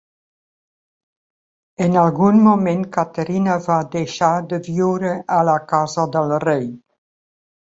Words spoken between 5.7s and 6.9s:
casa del rei.